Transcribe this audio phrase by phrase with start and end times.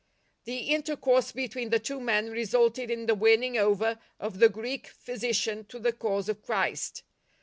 [0.45, 5.63] The intercourse between the two men resulted in the winning over of the Greek physician
[5.65, 7.03] to the cause of Christ.